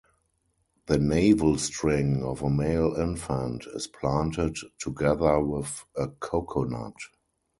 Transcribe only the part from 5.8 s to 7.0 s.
a coconut.